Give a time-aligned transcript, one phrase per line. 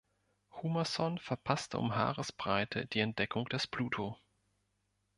[0.53, 4.17] Humason verpasste um Haaresbreite die Entdeckung des Pluto.